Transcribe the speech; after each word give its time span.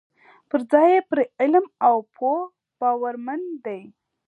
پر 0.49 0.59
ځای 0.71 0.87
یې 0.93 0.99
پر 1.09 1.19
علم 1.41 1.65
او 1.87 1.95
پوه 2.15 2.39
باورمن 2.79 3.41
دي. 3.65 3.81